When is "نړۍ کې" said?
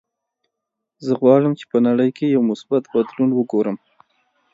1.87-2.33